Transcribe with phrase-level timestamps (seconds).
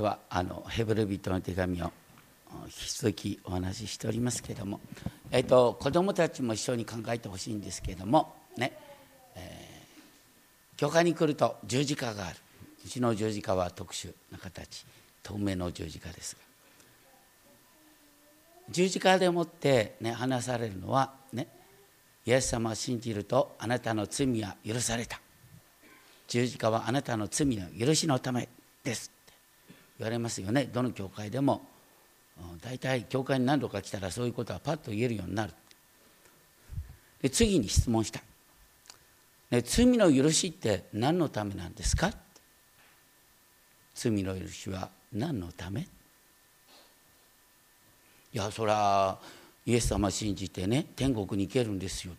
[0.00, 1.92] ではあのヘブル人の手紙を
[2.64, 4.80] 引き続きお話ししておりますけれども、
[5.30, 8.72] えーと、子どもたちも一緒に考えてほしいんですけれどもね、
[9.36, 12.36] えー、教会に来ると十字架がある。
[12.82, 14.86] うちの十字架は特殊な形。
[15.22, 16.40] 透明の十字架ですが。
[18.70, 21.46] 十字架でもって、ね、話されるのはね
[22.24, 25.20] イエス様を信じるとあなたの罪は許された。
[26.26, 28.48] 十字架はあなたの罪の許しのため
[28.82, 29.19] です。
[30.00, 30.64] 言われますよね。
[30.64, 31.66] どの教会でも。
[32.62, 35.52] 大体教会に何度か来たらそういうことはパッと言えるようになる。
[37.20, 38.22] で次に質問した、
[39.50, 42.10] ね、罪の許しって何のためなんですか？
[43.94, 45.82] 罪の許しは何のため？
[45.82, 45.86] い
[48.32, 49.18] やそら
[49.66, 52.14] イエス様信じてね天国に行けるんですよ。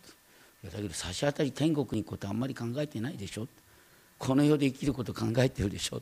[0.62, 3.48] いやだけど差し当たり天国に行くことあんまり考えてないでしょ。
[4.18, 6.00] この世で生きること考えてるでしょ。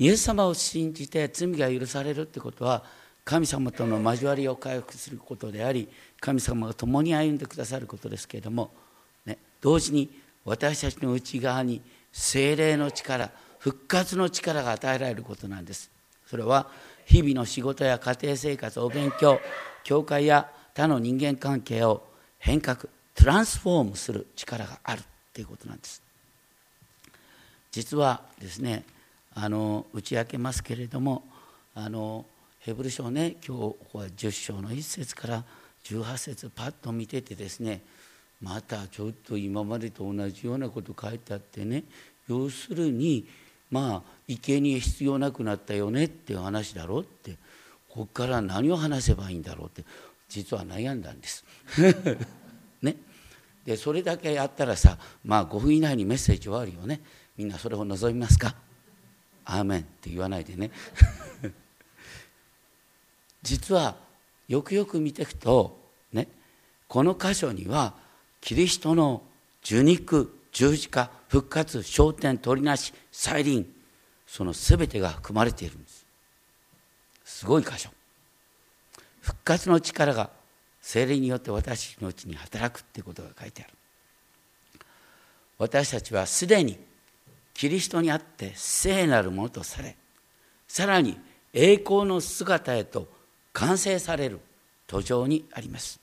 [0.00, 2.82] イエス様を信じて罪が許されるってことは
[3.22, 5.88] 神様との交わりを回復することであり
[6.20, 8.70] 神様が共に歩んでくださることですけれども、
[9.26, 10.10] ね、同時に
[10.46, 15.90] 私たちの内側に精霊の力復活の力が与えられることなんです。
[16.26, 16.68] それは
[17.04, 19.38] 日々の仕事や家庭生活お勉強
[19.84, 22.02] 教会や他の人間関係を
[22.38, 25.02] 変革トランスフォームする力がある
[25.34, 26.00] ということなんです。
[27.70, 28.82] 実はですね
[29.34, 31.22] あの打ち明けますけれども
[31.74, 32.26] あの
[32.60, 35.44] ヘブル書ね今日ここは10章の1節から
[35.84, 37.80] 18節パッと見ててですね
[38.40, 41.84] またちょっと今までと同じようなこと書いてあってね
[42.28, 43.26] 要するに
[43.70, 47.32] まあ生贄必要なくなったよねっていう話だろうって
[47.88, 49.84] ここから何を話せばいいんだろうって
[50.28, 51.44] 実は悩んだんです。
[52.82, 52.96] ね、
[53.64, 57.00] でそれだけやったらさまあ5分以内にメッセージ終わるよね。
[57.36, 58.54] みんなそれを望みますか？
[59.50, 60.70] アーメンって言わないでね。
[63.42, 63.96] 実は
[64.46, 66.28] よくよく見ていくとね
[66.86, 67.94] この箇所には
[68.40, 69.22] キリストの
[69.64, 73.72] 受肉十字架復活昇天取りなし再臨
[74.26, 76.06] その全てが含まれているんです。
[77.24, 77.90] すごい箇所。
[79.20, 80.30] 復活の力が
[80.80, 83.74] 精霊によって私のうちに働くってことが書いてある。
[85.58, 86.78] 私たちはすでに
[87.54, 89.96] キリストにあって聖なるものとされ
[90.66, 91.18] さらに
[91.52, 93.08] 栄光の姿へと
[93.52, 94.40] 完成される
[94.86, 96.00] 途上にあります。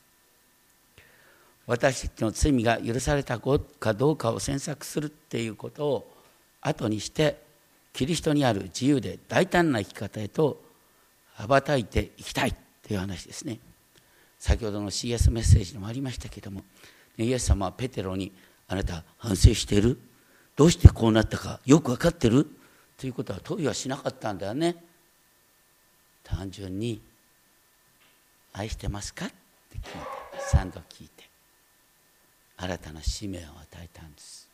[1.66, 6.14] 私たちの罪が許されたかどうかを詮索するっていうことを
[6.62, 7.42] 後にして
[7.92, 10.62] キリストにある自由で大胆な生き方へと
[11.34, 13.60] 羽ばたいていきたいという話ですね。
[14.40, 16.64] 先ほどの CS メッセージにもありましたけども
[17.18, 18.32] イエス様はペテロに
[18.70, 20.00] 「あなた反省している？
[20.58, 22.46] どうしてこうなったかよく分かってる?」
[22.98, 24.76] ということは問いはしなかったんだよね
[26.24, 27.02] 単純に
[28.52, 29.90] 「愛してますか?」って聞いて
[30.52, 31.30] 3度聞いて
[32.58, 34.50] 新たな使命を与えたんです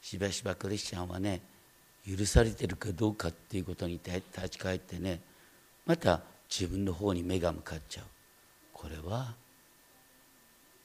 [0.00, 1.42] しばしばクリスチャンはね
[2.06, 5.20] 許されてるかどうかっていうことに立ち返ってね
[5.84, 8.06] また自分の方に目が向かっちゃう
[8.72, 9.34] これは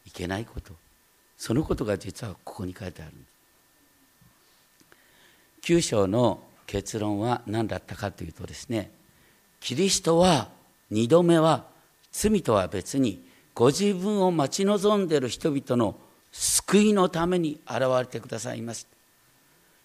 [0.05, 0.75] いけないこと
[1.37, 3.30] そのことが実はここに書いてあるんです
[5.61, 8.91] 9章の結論は何だったかというとですね
[9.59, 10.49] キリストは
[10.91, 11.65] 2度目は
[12.11, 13.23] 罪とは別に
[13.53, 15.95] ご自分を待ち望んでいる人々の
[16.31, 18.87] 救いのために現れてくださいます。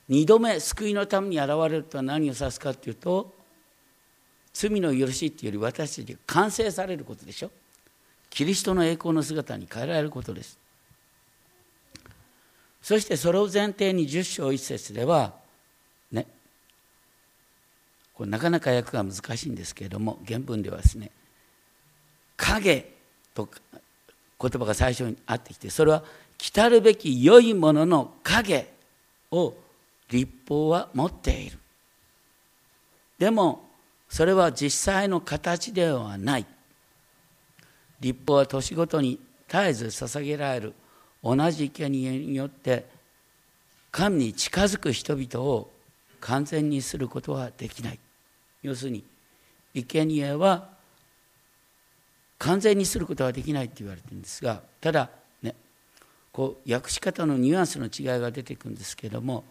[0.08, 3.34] 二度目救いのために現れるとは何を指すかというと
[4.52, 7.50] 罪の許しっていうより私たちが完成されることでしょ。
[8.30, 10.58] キリストの栄光の姿に変えられることです。
[12.80, 15.34] そしてそれを前提に10章1節では
[18.16, 21.10] これなかなか訳が難しいんですけれども原文ではですね
[22.36, 22.92] 影
[23.34, 23.48] と
[24.40, 26.02] 言葉が最初にあってきてそれは
[26.38, 28.68] 来たるべき良いものの影
[29.30, 29.54] を
[30.10, 31.58] 立法は持っている。
[33.18, 33.66] でも
[34.08, 36.46] それは実際の形ではない。
[38.00, 40.74] 立法は年ごとに絶えず捧げられる。
[41.22, 42.86] 同じ生贄によって
[43.90, 45.70] 神に近づく人々を
[46.20, 47.98] 完全にすることはできない。
[48.66, 49.04] 要するに
[49.74, 50.68] 生贄は
[52.38, 55.08] 完全にすることはできないって言われてるんですがただ
[55.40, 55.54] ね
[56.32, 59.44] こう訳し方のニュアンスの違いが出てくるんですけども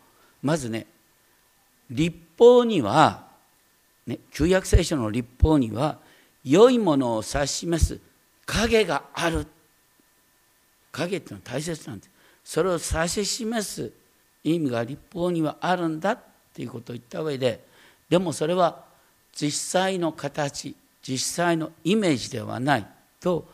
[0.43, 0.85] まずね
[1.89, 3.23] 立法には、
[4.05, 5.99] ね、旧約聖書の立法には
[6.43, 7.99] 良いものを指し示す
[8.45, 9.47] 影がある。
[10.91, 12.09] 影っていうのは大切なんです。
[12.43, 13.91] それを指し示す
[14.43, 16.19] 意味が立法にはあるんだっ
[16.53, 17.63] ていうことを言った上で
[18.09, 18.84] でもそれは
[19.35, 19.51] 実
[19.81, 20.75] 際の形
[21.07, 22.87] 実際のイメージではない
[23.19, 23.47] と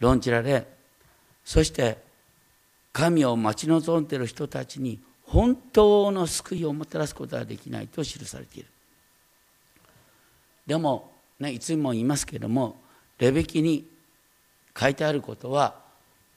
[0.00, 0.66] 論じられ
[1.44, 1.98] そして
[2.92, 8.68] 神を待ち望んでいる人たちに本当の救いをもたらすことができないと記されている。
[10.66, 12.76] でも、ね、いつも言いますけれども
[13.18, 13.86] レベキに
[14.78, 15.74] 書いてあることは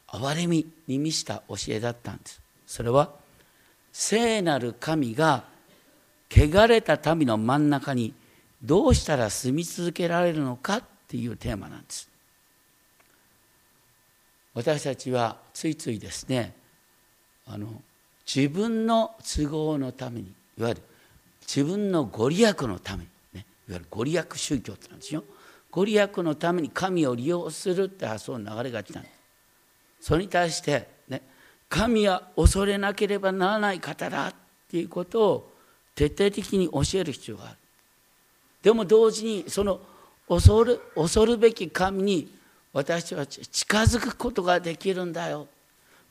[0.07, 2.41] 憐れみに満ちた教えだったんです。
[2.67, 3.11] それは
[3.91, 5.45] 聖なる神が
[6.29, 8.13] 汚れた民の真ん中に
[8.61, 12.09] どうしたら住み続けられるのかっていうテーマなんです。
[14.53, 16.53] 私たちはついついですね
[17.45, 17.81] あの
[18.25, 20.81] 自分の都合のためにいわゆる
[21.41, 25.23] 自分のご利益のために、ね、いわゆるご利益宗教ってなんですよ。
[25.71, 29.15] ご利益のために神を利用するって発想の流れがちなんです。
[30.01, 31.21] それに対してね
[31.69, 34.33] 神は恐れなければならない方だっ
[34.69, 35.53] ていうことを
[35.95, 37.58] 徹底的に教える必要がある。
[38.61, 39.79] でも同時にその
[40.27, 42.39] 恐る恐るべき神に
[42.73, 45.47] 私は近づくことができるんだよ。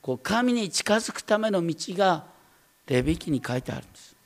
[0.03, 2.25] こう神に近づくための道が
[2.87, 4.17] レビキに書いてあるんです。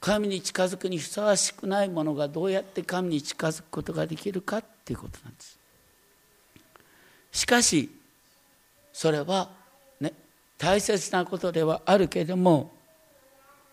[0.00, 5.58] 神に近づくにふさわしくないものがどうやって神に近づくことができるかっていうことなんです。
[7.32, 7.90] しかし
[8.92, 9.50] それは
[10.00, 10.12] ね
[10.58, 12.72] 大切なことではあるけれども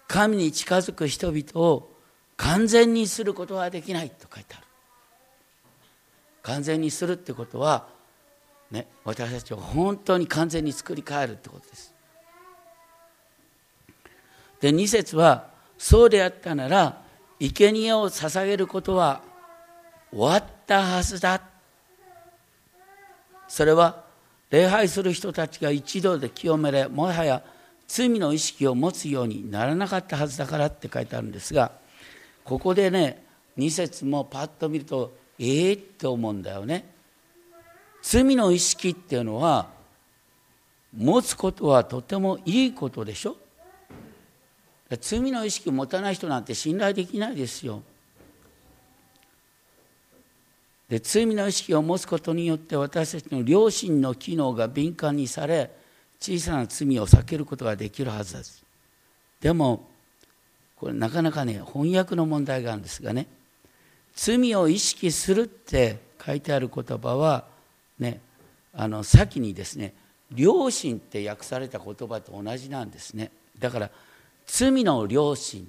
[0.08, 1.90] 神に近づく人々を
[2.38, 4.64] 完全にすることはできないと書いてある
[6.44, 7.88] 完全にするってことは
[8.72, 11.94] ね、私たちを本当に完全に作り変えるってことです。
[14.60, 17.02] で2節はそうであったなら
[17.40, 19.22] 生贄を捧げることは
[20.12, 21.42] 終わったはずだ
[23.48, 24.04] それは
[24.50, 27.44] 礼拝する人たちが一度で清めれもはや
[27.88, 31.72] 罪の意識を持つようにならなかったはずだからって書いてあるんですが
[32.44, 33.24] ここでね
[33.58, 36.90] 2節もパッと見るとええー、って思うんだよね。
[38.02, 39.68] 罪の意識っていうのは
[40.96, 43.36] 持つことはとてもいいことでしょ
[45.02, 47.84] 罪の意識を持たない人なんて信頼できないですよ。
[50.88, 55.70] で罪の意識を持つことによって私たちの良心の機能が敏感にされ
[56.20, 58.64] 小さな罪を避けることができるはずです。
[59.40, 59.88] でも
[60.76, 63.28] これなかなかね翻訳の問題があるんですがね。
[64.16, 67.46] 罪を意識するって書いてある言葉は
[68.00, 68.20] ね
[68.74, 69.94] あの先にですね
[70.36, 73.32] 良心って訳された言葉と同じなんですね。
[73.60, 73.90] だから
[74.46, 75.68] 罪の良心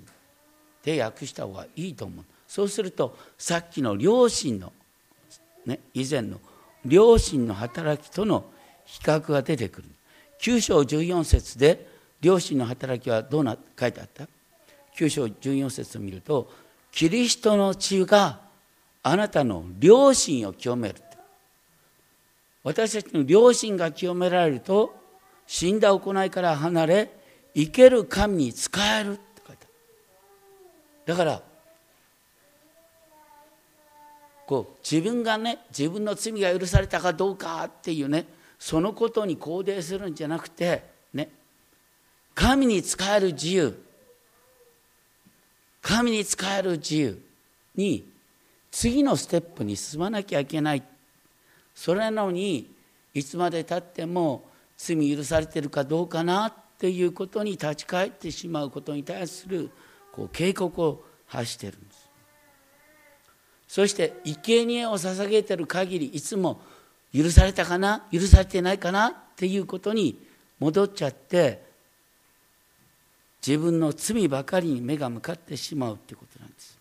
[0.83, 2.25] で訳した方がいいと思う。
[2.47, 4.73] そうするとさっきの良心の、
[5.67, 6.41] ね、以前の
[6.87, 8.45] 良心の働きとの
[8.87, 9.89] 比較が出てくる。
[10.41, 11.89] 9章14節で
[12.21, 14.29] 良心の働きはどうな書いてあった
[14.97, 16.51] ？9章14節を見ると
[16.91, 18.41] キリストの血が
[19.03, 20.97] あなたの良心を清める。
[22.69, 24.95] 私たちの良心が清められると
[25.47, 27.11] 死んだ行いから離れ
[27.55, 29.67] 生ける神に仕えるって書いて
[31.07, 31.43] あるだから
[34.47, 38.27] こう自分がね自分の罪が許されたかどうかっていうね
[38.59, 41.31] そのことに肯定するんじゃなくてね
[42.35, 43.85] 神に仕える自由。
[45.83, 47.23] 神に仕える自由
[47.75, 48.07] に
[48.71, 50.83] 次のステップに進まなきゃいけない。
[51.75, 52.71] それなのに
[53.15, 54.45] いつまでたっても
[54.77, 59.71] 罪許されてるかどうかなっていうことに立ち返ってしまうことに対する
[60.13, 62.09] こう警告を発してるんです。
[63.67, 66.61] そして生贄を捧げてる限りいつも
[67.15, 68.07] 許されたかな？
[68.13, 69.09] 許されてないかな？
[69.09, 70.19] っていうことに
[70.59, 71.67] 戻っちゃって
[73.47, 76.79] 自分の罪ばかりに目が向かってしまうってことなんです。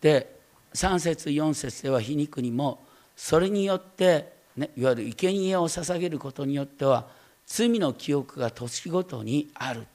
[0.00, 0.36] で
[0.74, 2.80] 3節4節では皮肉にも
[3.16, 7.06] それによって、ね、いわゆる生贄を捧げることによっては
[7.46, 9.86] 罪の記憶が年ごとにある。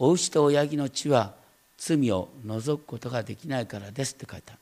[0.00, 1.34] お牛と親木の血は
[1.76, 4.58] 罪を除くことができないからですって書いてある。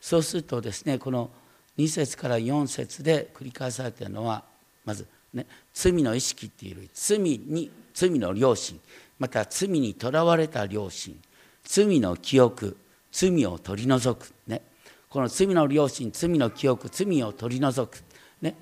[0.00, 1.30] そうするとですねこの
[1.78, 4.42] 2節から4節で繰り返されているのは
[4.84, 8.80] まず、ね、罪の意識っていう罪に罪の良心
[9.18, 11.20] また罪にとらわれた良心
[11.64, 12.76] 罪の記憶
[13.12, 14.62] 罪を取り除く、ね、
[15.08, 18.02] この罪の良心罪の記憶罪を取り除く、
[18.40, 18.54] ね、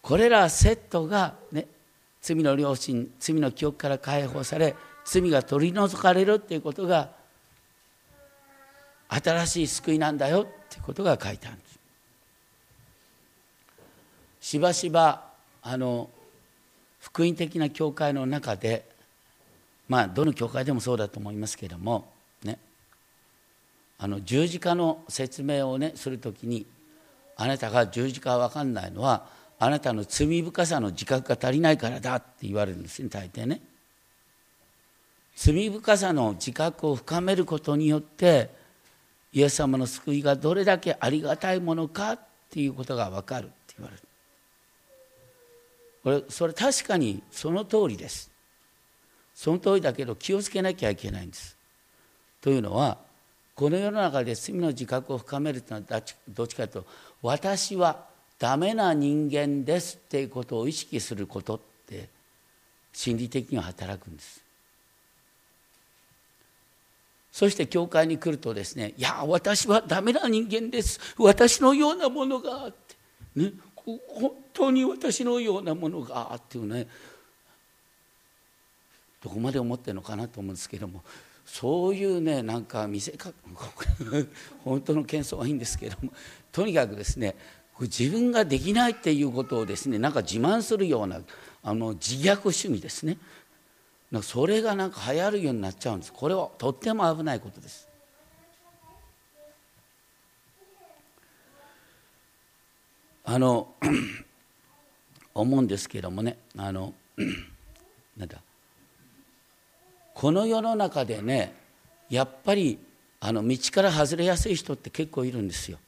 [0.00, 1.66] これらセットが、ね、
[2.20, 4.74] 罪の良心罪の記憶から解放され
[5.04, 7.10] 罪が取り除かれるっていうことが
[9.20, 11.78] 新しい救いなんだよってことが書いてあるんです。
[14.40, 15.24] しばしば
[15.62, 16.10] あの
[17.00, 18.84] 福音的な教会の中で
[19.88, 22.10] まあどの教会でもそうだと思いますけれども
[22.42, 22.58] ね
[23.98, 26.66] あの十字架の説明をねする時に
[27.36, 29.26] あなたが十字架は分かんないのは
[29.58, 33.60] あなたの罪深さの自覚が足りないからだって言われるんですね大抵ね。
[35.36, 38.50] 罪深さの自覚を深めることによって
[39.32, 42.20] イエス様の救いがどれだけありがたいものかっ
[42.50, 44.02] ていうことが分かるって言われる。
[46.02, 48.30] これそれ確かにその通りです。
[49.34, 51.56] その通りだけど気をつけなきゃいけないんです。
[52.40, 52.98] というのは
[53.54, 56.88] この世の中で罪の自覚を深めるというのはどっちかというと
[57.22, 58.06] 私は
[58.38, 62.08] ダメな人間ですっていうことを意識することって
[62.92, 64.42] 心理的には働くんです。
[67.32, 71.00] そして教会に来るとですね「いや私はダメな人間です。
[71.16, 72.94] 私のようなものが」って、
[73.34, 74.00] ね、本
[74.52, 76.86] 当に私のようなものがっていうね。
[79.22, 81.02] どこまで思ってるのかなと思うんですけども
[81.46, 83.32] そういうねなんか見せか
[84.64, 86.12] 本当の謙遜はいいんですけども
[86.50, 87.36] とにかくですね
[87.80, 91.20] 自分ができないっていうことをですねなんか自慢するような
[91.62, 93.16] あの自虐主義ですね。
[94.20, 97.88] それがなんか流行るようになっちゃうんですこれはとっても危ないことです
[103.24, 103.68] あの
[105.34, 106.92] 思うんですけどもねあの
[108.18, 108.36] なんだ
[110.12, 111.54] この世の中でね
[112.10, 112.78] やっぱり
[113.20, 115.78] あの道から外れやすい人って結構いるんですよ。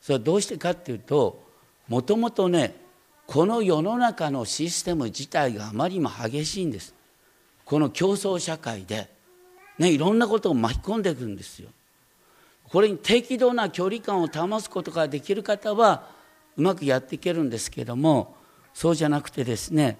[0.00, 1.42] それはどうしてかっていうと
[1.88, 2.74] もともとね
[3.26, 6.95] この世の中のシステム自体があまりにも激しいんです。
[7.66, 9.10] この競争社会で、
[9.78, 11.68] ね、いろんなことを巻き込んでいくんですよ。
[12.68, 16.08] これに適度な距離感を保つことができる方は
[16.56, 18.34] うまくやっていけるんですけども
[18.74, 19.98] そうじゃなくてですね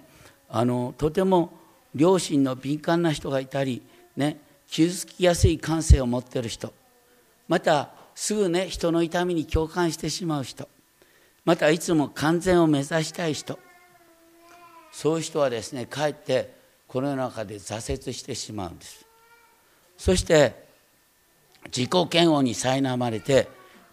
[0.49, 1.53] あのとても
[1.95, 3.83] 良心の敏感な人がいたり、
[4.17, 6.73] ね、傷つきやすい感性を持っている人
[7.47, 10.69] またすぐね人の痛みに共感してしまう人
[11.45, 13.59] またいつも完全を目指したい人
[14.91, 16.56] そういう人はですねかえって
[16.89, 19.05] この中で挫折してしまうんです。
[19.97, 20.67] そして
[21.67, 23.49] 自己嫌悪に苛まれて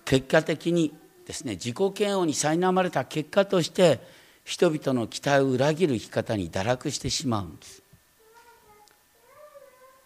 [0.06, 0.94] 結果的に
[1.26, 4.00] ですね自己嫌悪に苛まれた結果として
[4.44, 7.82] 人々の期待を裏切る生き方に堕落してしまうんです。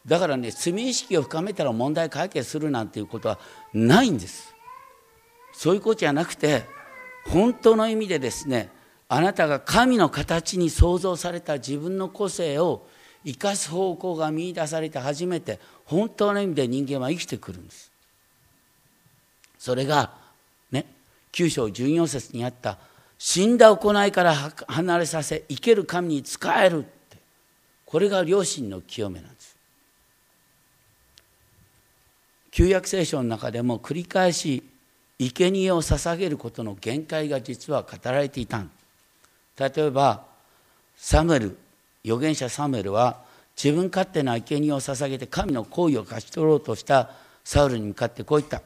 [0.05, 3.39] だからね罪意識を深めたら問題解決するなんていうことは
[3.73, 4.53] ないんです。
[5.51, 6.63] そういうことじゃなくて
[7.25, 8.69] 本当の意味でですね
[9.09, 12.87] あなたが神の形に創造された自分の個性を
[13.25, 17.91] 生かす方向が見いだされて初めて本当の意味で人間は生きてくるんです。
[19.57, 20.11] それが
[20.71, 20.85] ね
[21.31, 22.77] 9章14節にあった
[23.17, 24.35] 死んだ行いから
[24.67, 27.17] 離れさせ生ける神に仕えるって
[27.85, 29.57] これが良心の清めなんです。
[32.51, 34.63] 旧約聖書の中でも繰り返し
[35.19, 38.76] 生贄を捧げることの限界が実は語られていたんです。
[39.59, 40.23] 例えば
[40.95, 41.57] サムエル
[42.05, 43.17] 預言者サムエルは
[43.61, 47.09] 自分勝手な生贄を捧げて神の行為を勝ち取ろうとした
[47.43, 48.61] サウルに向かってこう言った。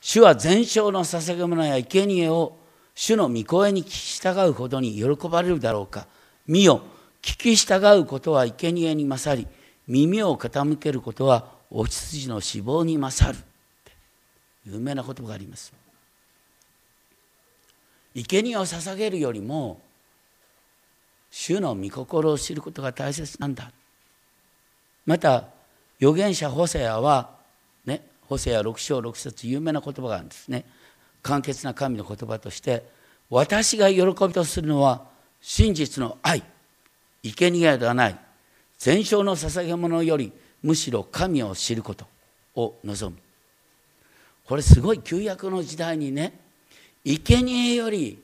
[0.00, 2.56] 主は全焼の捧げ物や生贄を
[2.94, 6.06] 主の御声に聞き従うほどに喜ばれるだろうか。
[6.46, 6.82] 見よ
[7.22, 9.46] 聞き従うことは生贄に勝り
[9.88, 13.38] 耳を傾けることはお羊の死亡に勝る。
[14.64, 15.72] 有名な言葉があります。
[18.14, 19.80] 生贄を捧げるよりも
[21.30, 23.70] 主の御心を知ることが大切なんだ。
[25.06, 25.46] また
[26.00, 27.30] 預言者ホセアは
[27.84, 30.64] ねホセア6章6節有名な言葉があるんですね。
[31.22, 32.84] 簡潔な神の言葉として
[33.28, 35.04] 私が喜びとするのは
[35.40, 36.42] 真実の愛。
[37.22, 38.18] 生贄ではない。
[38.78, 40.32] 全焼の捧げ物より
[40.62, 42.06] むしろ神を知ること
[42.54, 43.20] を望む。
[44.46, 46.32] これすごい旧約の時代にね
[47.04, 48.22] 生贄より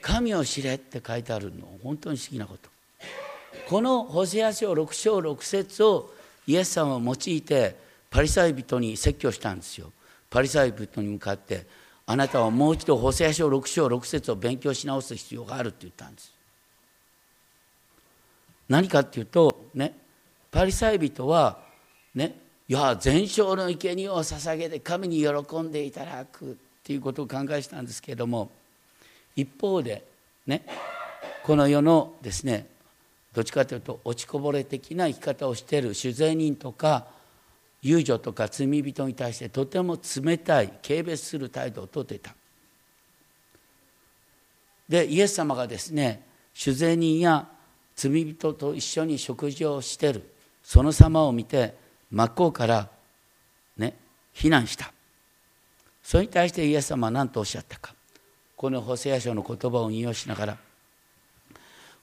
[0.00, 2.70] 神を知れって書いてあるの本当に不思議なこと。
[3.68, 6.12] このホセア書6章6節を
[6.46, 7.76] イエス様を用いて
[8.10, 9.92] パリサイ人に説教したんですよ。
[10.30, 11.66] パリサイ人に向かって
[12.06, 16.32] あなたはもう一度ホセア書6章6節を勉強し直す必要があるって言ったんです。
[18.68, 19.94] 何かっていうとね
[20.50, 21.58] パリサイ人は
[22.14, 22.38] ね
[22.68, 28.50] いや全焼の生贄を捧げて神に喜んでいただくっていうことを考えしたんですけれども
[29.40, 30.04] 一方で
[30.48, 30.62] ね
[31.44, 32.66] この世のですね
[33.32, 37.06] どっちかというと落ちこぼれ的な生き方をしている酒税人とか
[37.80, 42.34] 遊女とか罪人に対してとても冷たい軽蔑する態度をとっていた。
[44.88, 47.46] でイエス様がですね酒税人や
[47.94, 50.28] 罪人と一緒に食事をしてる。
[50.64, 51.74] その様を見て
[52.10, 52.88] 真っ向から
[53.76, 53.94] ね
[54.32, 54.92] 非難した。
[56.02, 57.94] それに対してイエス様は何とおっしゃったか。
[58.58, 60.58] このホセア書の言葉を引用しながら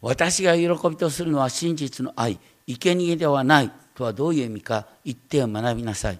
[0.01, 6.19] 私が喜びとするのは真実の愛生贄ではないとはどういう意味か言って学びなさい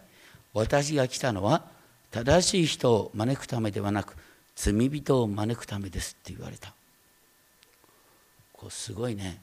[0.54, 1.64] 私が来たのは
[2.12, 4.16] 正しい人を招くためではなく
[4.56, 6.74] 罪人を招くためですって言われた。
[8.54, 9.42] こうすごいね。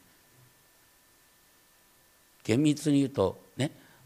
[2.45, 3.39] 厳密に言うと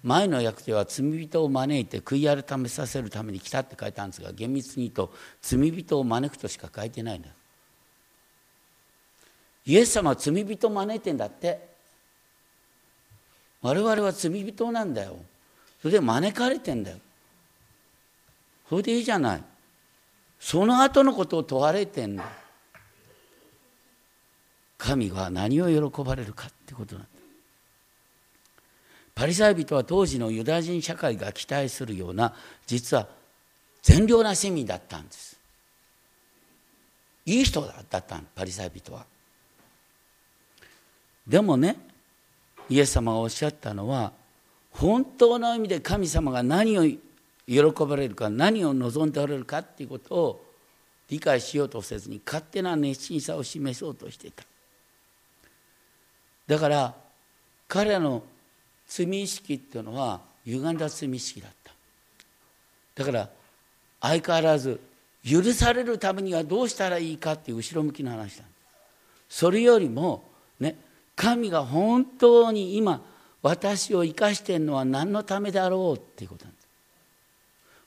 [0.07, 7.29] 前の訳では罪人を招いて悔い改めさせるために来たって書いてあるんですが厳密に言うと罪人を招くとしか書いてないんだ
[9.67, 11.59] イエス様は罪人を招いてんだって。
[13.61, 15.17] 我々は罪人なんだよ。
[15.83, 16.99] それで招かれてんだよ。
[18.69, 19.43] それでいいじゃない。
[20.39, 22.25] その後のことを問われてんだ。
[24.79, 27.09] 神は何を喜ばれるかってことなんだ。
[29.17, 32.35] パリサイ人は当時のユダヤ人社会が期待するような
[32.67, 33.09] 実は
[33.83, 35.41] 善良な市民だったんです。
[37.25, 39.07] いい人だったパリサイ人は。
[41.27, 41.77] でもね
[42.69, 44.13] イエス様がおっしゃったのは
[44.71, 47.01] 本当の意味で神様が何を喜
[47.89, 50.45] ばれるか何を望んでおられるかっていうことを
[51.09, 54.45] 理解しようとせずに勝手な熱心さを示そうとしていた。
[56.49, 56.95] だから
[57.67, 58.23] 彼らの
[58.87, 61.73] 罪意識っていうのは歪んだ罪意識だった。
[62.97, 63.29] だから
[64.01, 64.81] 相変わらず
[65.29, 68.45] 許されるためにはどうしたらいいかっていう後ろ向きの話だ。
[69.29, 70.23] それよりも
[70.61, 70.77] ね
[71.17, 73.03] 神が本当に今
[73.43, 76.67] 私を生かしているのは何のためだろうっていうことなんです。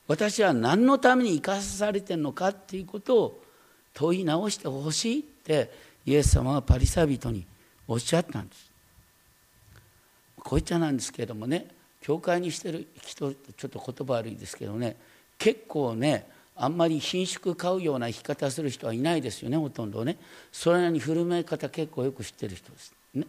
[0.06, 3.42] 私は何のために生かされてるのかっていうことを
[3.94, 5.70] 問い直してほしいって
[6.04, 7.46] イエス様はパリサ人に
[7.86, 8.69] おっしゃったんです。
[10.40, 11.66] こいっちゃなんですけれどもね
[12.00, 14.96] 教会にしてる人ちょっと言葉悪いですけどね
[15.38, 16.26] 結構ね
[16.62, 20.18] あんまり貧縮買うような生き方する人はいないですよねほとんどね。
[20.52, 22.92] それなりに振る舞い方結構よく知ってる人です。
[23.14, 23.26] ね。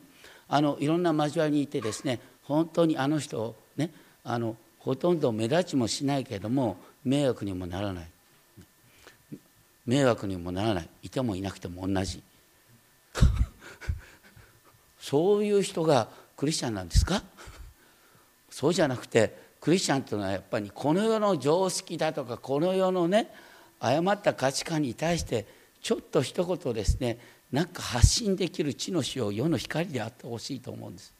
[0.49, 3.89] あのいろんな交わりにいてですね本当にあの人ね
[4.25, 8.07] あのほとんど目立ちもしないけれども迷惑にもならない。
[9.85, 10.89] 迷惑にもならない。
[11.03, 12.21] いてもいなくても同じ。
[14.99, 16.09] そういう人が
[16.41, 17.23] クリスチャンなんですか？
[18.49, 23.31] そうじゃなくてクリスチャンというのはやっぱりこの世の常識だとかこの世のね
[23.79, 25.45] 誤った価値観に対して
[25.83, 27.19] ちょっと一言ですね
[27.51, 31.13] なんか発信できる地の死を世の光であってほしいと思うんです。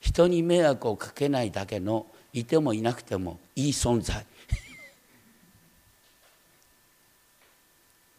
[0.00, 4.24] 人に迷惑をかけないだけのいてもいなくてもいい存在。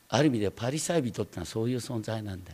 [0.10, 2.52] ある意味でパリサイ人ってのはそういう存在なんだ。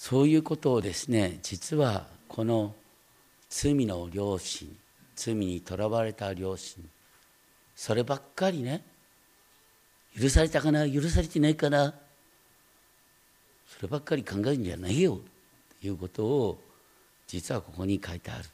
[0.00, 2.74] そういうことをですね実はこの
[3.50, 4.74] 罪の良心
[5.14, 6.88] 罪にとらわれた良心
[7.76, 8.82] そればっかりね
[10.18, 11.92] 許されたかな許されてないかな
[13.68, 15.18] そればっかり考えるんじゃないよ
[15.82, 16.58] ということを
[17.26, 18.44] 実はここに書いてある。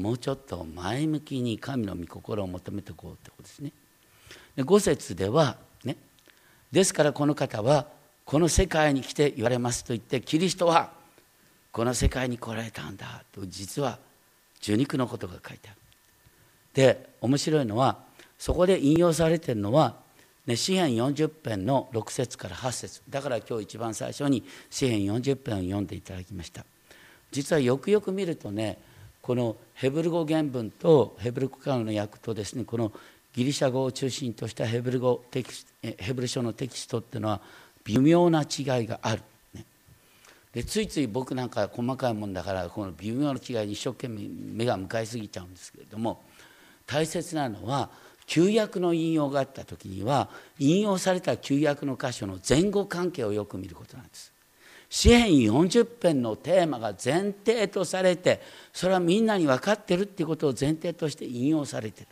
[0.00, 3.72] もうちょっと前向きに神の御心を求めていこうということですね。
[4.54, 5.96] で5節ではね
[6.70, 7.88] ですからこの方は
[8.24, 10.90] この世界に来て言われますと言ってキリストは
[11.72, 13.98] この世界に来られたんだと実は
[14.62, 15.78] 受肉のことが書いてある。
[16.74, 17.98] で面白いのは
[18.38, 19.96] そこで引用されてるのは
[20.46, 23.02] ね、詩篇40編の6節から8節。
[23.08, 26.66] だから今日一番最初に詩篇40編を読んでいただきました。
[27.30, 28.78] 実はよくよく見るとね
[29.22, 32.92] このヘブル語原文とヘブル語からの訳とですねこの
[33.34, 37.40] ギリシャ語を中心としたヘブル語テキヘブル書のテキストっていうのは
[37.84, 39.22] 微妙な違いがある、
[39.54, 39.64] ね、
[40.52, 46.22] でついつい僕なんか細かいもんだからこの微妙な違いに一生懸命目が向かいすぎちゃうんですけれども
[46.86, 47.90] 大切なのは
[48.26, 54.32] 旧約の引用があった時には引用された旧約の箇所の前後関係をよく見ることなんです。
[54.88, 58.40] 詩篇40編のテーマが前提とされて
[58.72, 62.06] それはみんなに分かってるっていうことを前提として引用されてる。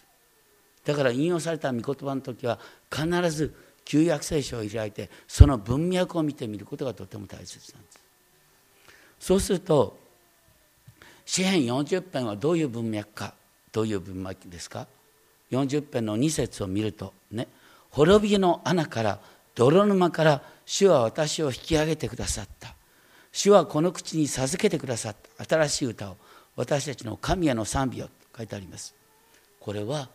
[0.85, 2.59] だから引用された御言葉の時は
[2.91, 3.55] 必ず
[3.85, 8.01] 旧約聖書を開いてその文脈を見てみることがとても大切なんです。
[9.21, 9.99] そうすると
[11.25, 13.35] 詩篇40編はどういう文脈か
[13.71, 14.87] どういう文脈ですか
[15.51, 17.49] ？40編の2節を見るとね
[17.91, 19.21] 滅びの穴から
[19.55, 22.75] 泥沼から主は私を引き上げてくださった。
[23.33, 25.45] 主はこの口に授けてくださった。
[25.45, 26.17] 新しい歌を
[26.57, 28.95] 私たちの神への賛美をと書いてあります。
[29.61, 30.09] これは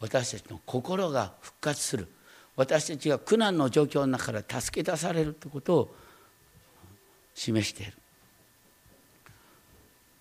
[0.00, 2.08] 私たちの心が復活する。
[2.56, 5.94] 私たちが苦難の状況の中から助け出されるということを
[7.34, 7.92] 示している。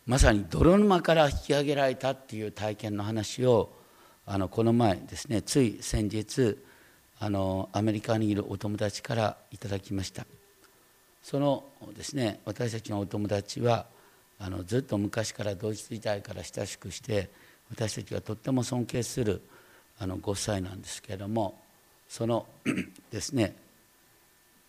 [0.06, 3.70] まさに泥沼から引き上げられたっていう体験の話を
[4.26, 6.58] あのこの前ですねつい先日
[7.20, 10.26] あのアメリカにいるお友達からいただきました。
[11.22, 11.64] その
[11.96, 13.86] ですね私たちのお友達は
[14.40, 17.30] あのずっと昔からドイツ時代から親しくして
[17.72, 19.42] 私たちがとっても尊敬する
[20.00, 21.63] あのご夫妻なんですけれども
[22.14, 22.46] その
[23.10, 23.56] ですね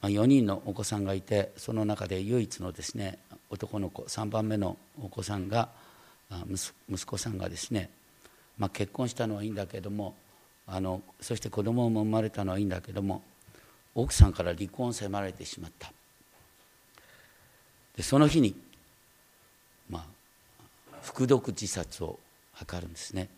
[0.00, 3.18] 4人のお子さんがいてその中で唯一のですね
[3.50, 5.68] 男の子3番目のお子さんが
[6.48, 7.90] 息子さんがですね、
[8.56, 10.14] まあ、結婚したのはいいんだけども
[10.66, 13.20] あのそして子供も生まれたのはいいんだけども
[13.94, 15.92] 奥さんから離婚を迫られてしまった。
[17.94, 18.56] でその日に、
[19.90, 22.18] まあ、服毒自殺を
[22.58, 23.28] 図るんですね。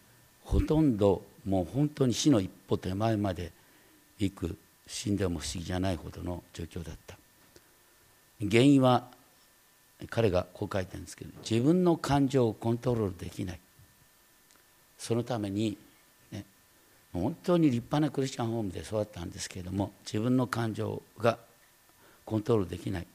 [0.45, 3.51] ほとんどもう本当に死の一歩手前まで
[4.18, 7.16] 行く死んでも不思議じゃないほどの状況だった。
[8.40, 9.09] 原因は
[10.11, 13.61] 彼がこう書いてるんですけど自分の感情をコントロールできない。
[14.98, 15.76] そのために、
[16.31, 16.44] ね、
[17.12, 21.38] 本当に立派なクリスチャンホームで育ったんですけれども自分の感情が
[22.24, 23.07] コントロールできない。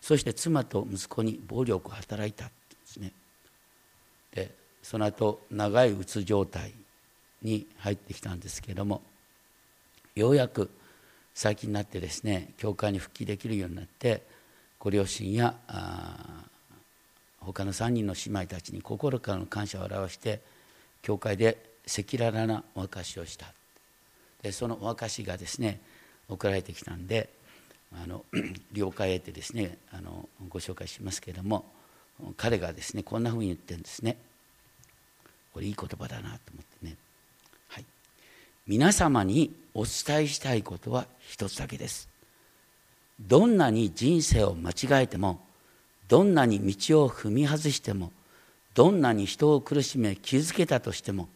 [0.00, 2.52] そして妻と息子に暴力を働いたんで
[2.84, 3.12] すね。
[4.32, 6.72] でその後長いうつ状態
[7.42, 9.02] に入ってきたんですけれども
[10.16, 10.70] ようやく
[11.34, 14.22] 最近になってですね教会に復帰できるようになって
[14.78, 15.54] ご両親や
[17.40, 20.40] 他の3人の姉妹たちに心からの感謝を表して
[21.02, 23.46] 教会で赤裸々なお明かしをした。
[24.42, 25.80] でそのお明かしがですね
[26.28, 27.28] 送られてきたんで
[27.92, 28.24] あの
[28.72, 31.64] 了解得てですねあのご紹介しますけれども
[32.36, 34.16] 彼がですねこんなふうに言ってるんですね。
[35.52, 36.96] これいい言葉だなと思ってね、
[38.66, 42.08] 皆様にお伝えしたいことは一つだけです。
[43.20, 45.40] どんなに人生を間違えても
[46.08, 48.10] どんなに道を踏み外しても
[48.74, 51.28] どんなに人を苦しめ傷つけたとしても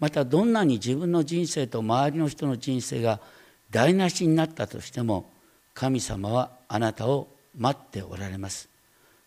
[0.00, 3.20] またどんなに自分の人生と周りの人の人生が
[3.70, 5.30] 台無しになったとしても
[5.74, 8.68] 神様はあなたを待っておられます。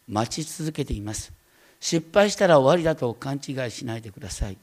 [0.07, 1.31] 待ち続けています。
[1.79, 4.57] 失敗したら終わりだと勘違いしないでください。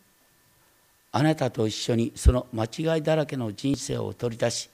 [1.13, 4.71] あなたと一緒にその間違いだらけの人生を取り出し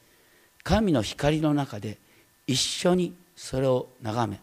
[0.63, 1.99] 神の光の中で
[2.47, 4.41] 一緒にそれを眺め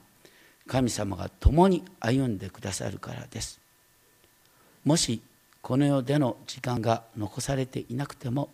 [0.68, 3.60] 神様が共に歩んでくださるからです。
[4.84, 5.22] もし
[5.62, 8.50] この世での時間が残されていなくても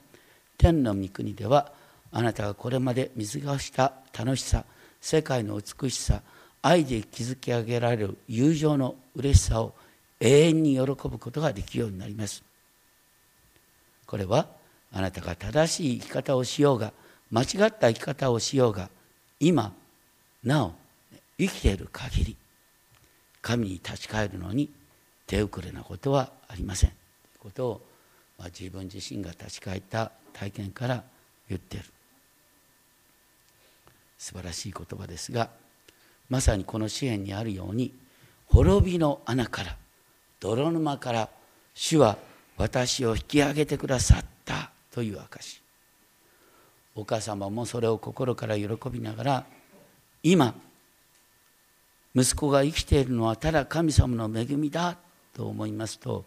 [0.58, 1.72] 天の御国では
[2.12, 4.64] あなたがこれまで水がした楽しさ
[5.02, 6.22] 世界の美しさ
[6.62, 9.74] 愛で築き上げられる友情の嬉しさを
[10.20, 12.44] 永遠に喜ぶことができるようになります。
[14.12, 14.46] これは
[14.92, 16.92] あなたが正しい生き方をしようが
[17.32, 18.90] 間違った生き方をしようが
[19.40, 19.72] 今
[20.44, 20.74] なお
[21.40, 22.36] 生きている限り
[23.42, 24.70] 神に立ち返るのに
[25.28, 26.90] 手遅れなことはありません。
[26.90, 27.82] ということを、
[28.38, 31.04] まあ、自分自身が立ち返った体験から
[31.48, 31.86] 言っている。
[34.18, 35.50] 素晴らしい言葉ですが
[36.28, 37.94] まさにこの支援にあるように
[38.48, 39.78] 滅びの穴から
[40.42, 41.30] 泥沼から
[41.74, 42.18] 主は
[42.62, 45.62] 私を引き上げてくださったという証
[46.96, 49.46] お母様もそれを心から喜びながら
[50.22, 50.54] 今
[52.14, 54.98] 息子が生きているのはただ神様の恵みだ
[55.34, 56.26] と思いますと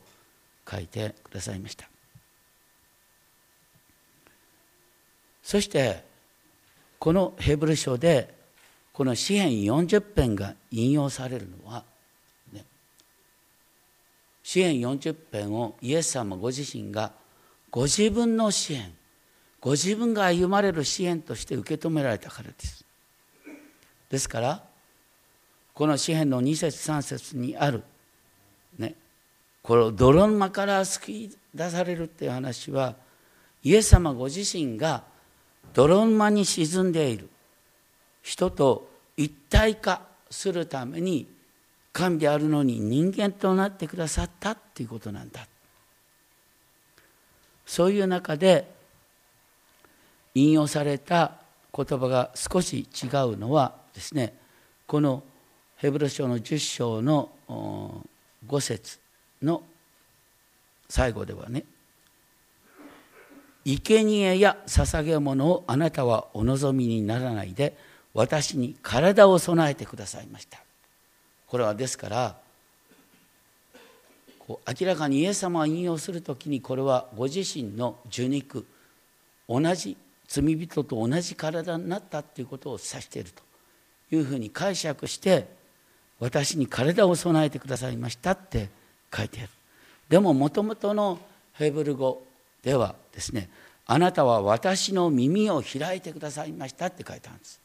[0.69, 1.89] 書いてくださいました。
[5.43, 6.03] そして
[6.99, 8.35] このヘブル書で
[8.95, 11.85] この詩篇40編が引用されるのは、
[14.45, 17.13] 詩篇40編をイエス様ご自身が
[17.71, 18.93] ご自分の支援
[19.59, 22.85] ご自分が歩まれる支援として受け止められたからです。
[24.11, 24.63] ですから
[25.73, 27.83] この詩篇の2節3節にある
[28.79, 28.95] ね
[29.63, 32.95] この泥沼から救い出されるっていう話は
[33.63, 35.03] イエス様ご自身が
[35.73, 37.31] 泥沼に沈んでいる
[38.23, 41.27] 人と一体化するために
[41.95, 45.47] 神であるのに人間となってくださったっていうことなんだ。
[47.65, 48.69] そういう中で
[50.35, 51.37] 引用された
[51.73, 54.35] 言葉が少し違うのはですね
[54.87, 55.23] この
[55.77, 57.31] ヘブル書の10章の
[58.47, 58.99] 5節
[59.41, 59.63] の
[60.89, 61.65] 最後ではね
[63.65, 67.77] 生贄や捧げ物をあなたはお望みにならないで
[68.13, 70.64] 私に体を備えてくださいました。
[71.47, 72.37] これはですから
[74.47, 78.67] こう明らかにイエス様が引用する時にこれはご自身の受肉
[79.49, 79.97] 同じ
[80.29, 83.43] 罪人と同じ体になったということを指していると
[84.15, 85.47] いうふうに解釈して
[86.21, 88.69] 私に体を備えてくださいましたって
[89.15, 89.49] 書いてある。
[90.09, 91.19] でももともとの
[91.55, 92.23] ヘブル語
[92.63, 93.49] ではですね
[93.87, 97.61] あなたは私の耳を開いてくださいましたって書いてあるんです。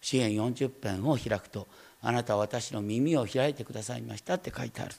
[0.00, 1.66] 支援40編を開くと
[2.02, 4.94] あなたは私の耳を開いてくださいましたって書いてある。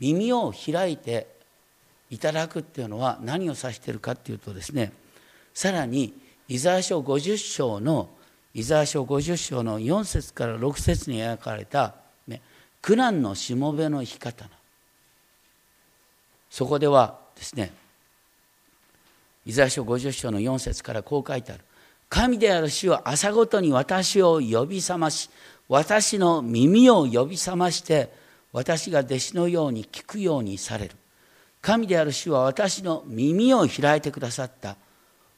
[0.00, 1.26] 耳を開いて
[2.10, 4.92] いただくっていうのは何を指しているかっていうとですね
[5.52, 6.12] さらに
[6.48, 8.08] イザヤ書50章の
[8.54, 11.94] イザヤ書50章の4節から6節に描かれた、
[12.28, 12.40] ね、
[12.82, 14.48] 苦難のしもべの生き方
[16.50, 17.72] そこではですね
[19.46, 21.64] イザヤ書50章の4節からこう書いてある。
[22.08, 25.30] 神である主は朝ごとに私を呼び覚まし
[25.68, 28.12] 私の耳を呼び覚まして
[28.52, 30.94] 私が弟子のように聞くようにされる。
[31.60, 34.76] 神である主は私の耳を開いてくださった。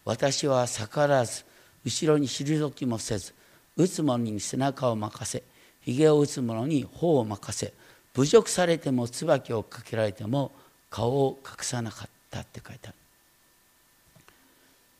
[0.04, 1.44] 私は逆らわず
[1.84, 3.32] 後ろに退きもせず
[3.76, 5.42] 打つ者に背中を任せ
[5.82, 7.72] ひげを打つ者に頬を任せ
[8.14, 10.52] 侮辱されても椿をかけられても
[10.90, 12.94] 顔を隠さなかったって書いてある。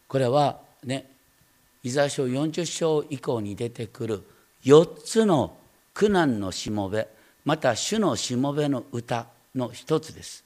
[0.08, 1.10] これはね
[1.82, 4.22] イザヤ書40章以降に出てくる
[4.64, 5.56] 4つの
[5.94, 7.08] 苦難のしもべ
[7.44, 10.44] また主のしもべの歌の一つです。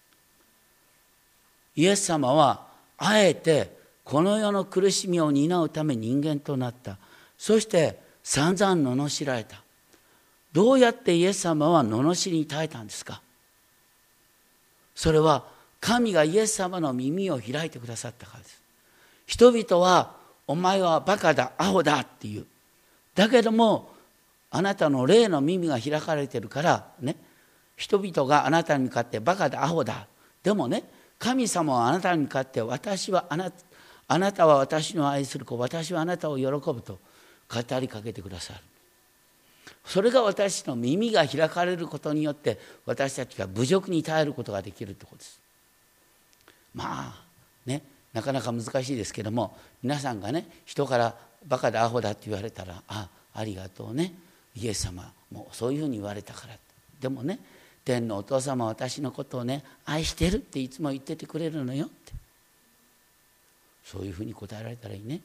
[1.76, 2.66] イエス様は
[2.98, 6.98] あえてこの世の苦しみを担うため人間となった。
[7.38, 9.62] そして散々罵られた。
[10.52, 13.22] どうやってイエス様は罵りに耐えたんですか？
[14.94, 15.46] それは
[15.80, 18.60] 神がイエス様の耳を開いてくださったからです。
[19.26, 20.19] 人々は
[20.50, 22.44] お前はバカだアホだっていう。
[23.14, 23.92] だけども
[24.50, 27.14] あなたの霊の耳が開かれてるからね
[27.76, 30.08] 人々があなたに向かってバカだアホだ。
[30.42, 30.82] でもね
[31.20, 33.52] 神様はあなたに向かって私はあな
[34.08, 36.98] あなたは私の愛する子私はあなたを喜ぶと
[37.48, 38.60] 語りかけてくださる。
[39.84, 45.38] それが私の耳が開かれることによって私たちが侮辱に耐えることができるってことです。
[46.74, 47.24] まあ
[47.66, 51.14] ねなかなか難しいですけども皆さんがね人から
[51.46, 54.12] バカでアホだって言われたらあありがとうね。
[54.56, 56.54] イエス様もうそういうふうに言われたから。
[57.00, 57.38] でもね
[57.84, 62.12] 天のお父様は私のことをね愛してるっていつも言っててくれるのよって。
[63.84, 65.20] そういうふうに答えられたらいいね。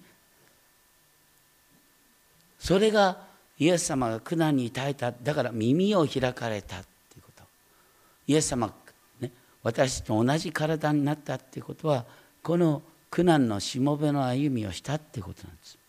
[2.60, 3.18] それが
[3.60, 5.12] イエス様が苦難に耐えた。
[5.12, 7.44] だから耳を開かれたっていうこと。
[8.28, 8.74] イエス様
[9.20, 9.32] ね
[9.64, 12.06] 私と同じ体になったっていうことは
[12.46, 15.80] この苦難のしもべの歩みをしたっていうことなんです。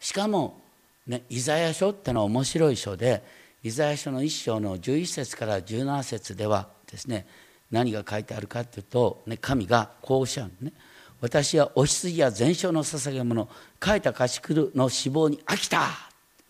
[0.00, 0.60] しかも
[1.06, 3.22] ねイザヤ書ってのは面白い書で
[3.62, 7.26] イザヤ書の1章の11節から17節ではですね
[7.70, 10.72] 何が書いてあるかというと、ね、神がこうおっしゃるね。
[11.20, 13.48] 私はお羊や全焼の捧げ物
[13.82, 15.86] 書いた家畜の死亡に飽きた、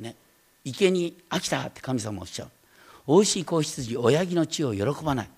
[0.01, 0.17] ね、
[0.65, 2.51] 池に飽きたって神様おっしゃる。
[3.07, 5.29] おいしい子羊親木の血を喜ばない。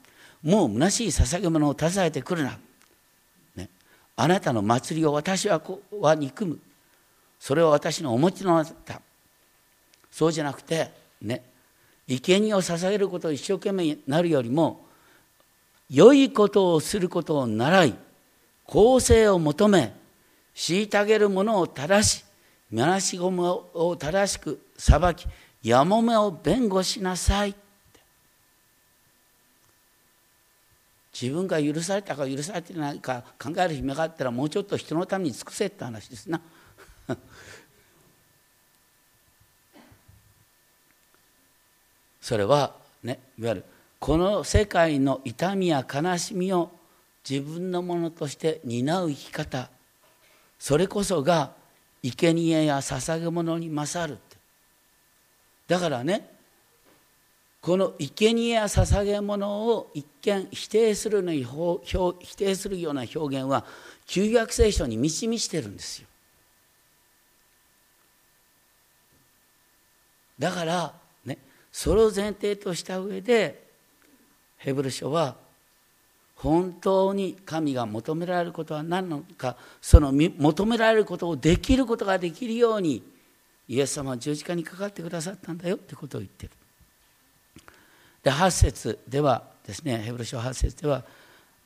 [0.44, 2.56] もう虚しい捧げ物を携えてくるな、
[4.16, 5.60] あなたの祭りを私は
[6.00, 6.58] は憎む。
[7.38, 9.00] それは私のお持ちのなった。
[10.10, 11.44] そうじゃなくてね
[12.08, 14.86] 生贄を捧げることを一生懸命になるよりも
[15.90, 17.94] 良いことをすることを習い
[18.64, 19.94] 公正を求め
[20.54, 22.24] 虐げる者を正し
[22.70, 25.26] みなしごもを正しく裁き
[25.62, 27.54] やもめを弁護しなさい。
[31.18, 36.42] 自分が許されたか許されてないか考える暇があったらもうちょっと人のために尽くせって話ですな。
[42.20, 43.64] それはねいわゆる
[43.98, 46.70] この世界の痛みや悲しみを
[47.28, 49.70] 自分のものとして担う生き方
[50.58, 51.54] それこそが
[52.02, 54.18] 生贄や捧げ物に勝る
[55.66, 56.35] だからね
[57.66, 63.64] この生贄や捧げ物を一見否定するのに否定するような表現は
[64.06, 66.06] 旧約聖書に満ち満ちてるんですよ
[70.38, 71.38] だからね
[71.72, 73.64] それを前提とした上で
[74.58, 75.34] ヘブル書は
[76.36, 83.02] 本当に神が求められることは何なのかその求められることをできることができるように
[83.66, 86.52] イエス様は十字架にかかってくださったんだよってことを言ってる。
[88.26, 91.04] で8節ではですねヘブル書8節では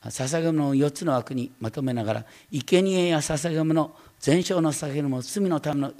[0.03, 5.91] 捧げ物を4つの枠にまとめながら生贄や捧げ物全焼の捧げ物罪のための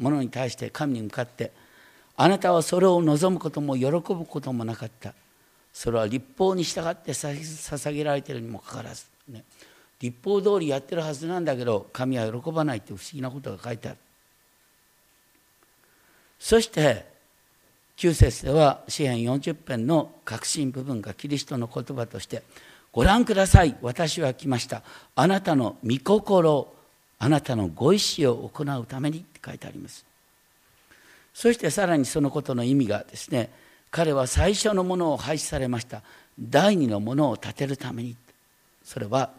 [0.00, 1.52] ものに対して神に向かって
[2.16, 5.14] あなたはそれを望むことも喜ぶこともなかった。
[5.72, 9.44] それは立法に従って捧げられているにもかかわらず、ね、
[10.00, 13.98] 立法通りやってるはずなんだけど神は喜ばないって不思議なことが書いてある。
[16.40, 17.11] そして
[18.02, 22.42] 9節では詩篇40編の核心部分がキリストの言葉として
[22.90, 23.76] 「ご覧ください。
[23.80, 24.82] 私は来ました。
[25.14, 26.74] あなたの御心
[27.20, 30.04] あなたのご意志を行うために」って書いてあります。
[31.32, 33.50] そしてさらにそのことの意味がですね
[33.92, 36.02] 彼は最初のものを廃止されました。
[36.40, 38.16] 第二のものを建てるために。
[38.82, 39.30] それは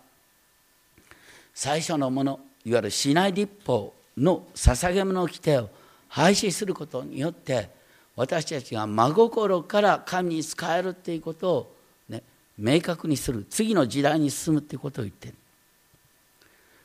[1.53, 5.69] 最初のものいわゆる市内立法の捧げ物規定を
[6.07, 7.82] 廃止することによって
[8.15, 11.75] 私たちが真心から神に仕えるっていうことを、
[12.09, 12.21] ね、
[12.57, 13.45] 明確にする。
[13.49, 15.35] 次の時代に進むっていうことを言ってる。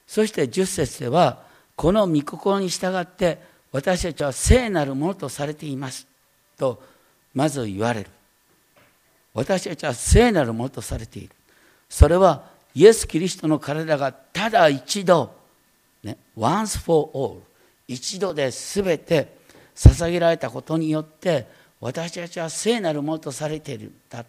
[0.07, 1.43] そして10節では
[1.77, 3.39] この御心に従って
[3.73, 6.07] 私たちは聖なるものとされています。
[6.57, 6.83] と
[7.35, 8.11] まず言われる。
[9.35, 11.31] 私たちは聖なるものとされている。
[11.91, 15.35] それはイエス・キリストの体がただ一度、
[16.03, 17.41] ね、once for all
[17.87, 19.38] 一度で全て
[19.79, 21.47] 捧げられたことによって
[21.81, 24.25] 私たちは聖なるものとされているんだ。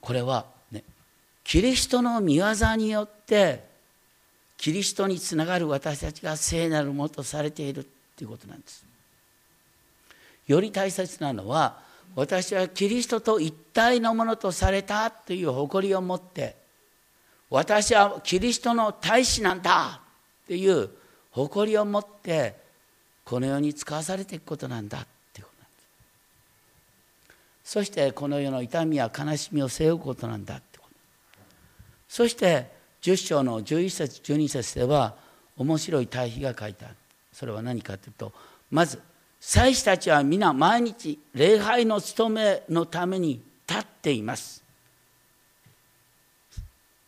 [0.00, 0.84] これは、ね、
[1.44, 3.64] キリストの御業によって
[4.58, 8.84] キリストにつながる私たちが聖なるものとされているということなんです。
[10.46, 11.78] より大切なのは
[12.14, 16.56] 私はキリストと一体のものとされたという誇りを持って
[17.50, 20.00] 私はキリストの大使なんだ
[20.44, 20.90] っていう
[21.38, 22.56] 誇りを持って
[23.24, 25.82] この世に使わされていくことなんだってことなんで
[27.64, 27.72] す。
[27.72, 30.96] そしてこの世の痛みや悲しみを背負うことなんだってこと
[32.08, 32.72] そして
[33.02, 35.14] 10章の11節12節では
[35.56, 36.94] 面白い対比が書いてある。
[37.32, 38.32] それは何かというと
[38.70, 39.00] まず
[39.38, 44.64] 祭司たちは皆毎日礼拝の務めのために立っています。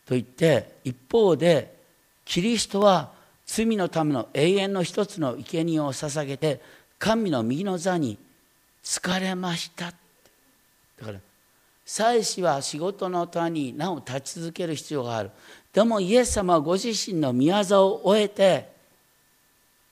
[0.07, 1.75] と言って一方で
[2.25, 3.19] キリストは
[3.53, 6.61] 罪のための永遠の一つの生贄を捧げて
[7.01, 8.17] 神の右の座に
[8.85, 9.93] 疲れましただ
[11.07, 11.19] から
[11.85, 15.33] 祭司は仕事のためになお立ち続ける必要がある。
[15.73, 18.71] でもイエス様はご自身の御業を終えて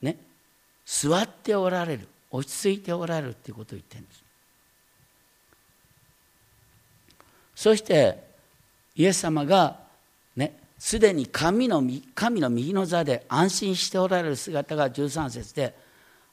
[0.01, 0.17] ね
[0.87, 2.07] 座っておられる。
[2.31, 4.23] 落ち着いておられるっていうことを言ってるんです。
[7.57, 8.23] そして
[8.95, 9.81] イエス様が
[10.37, 11.83] ねすでに神の
[12.15, 15.75] 神の右の座で安心しておられる姿が13節で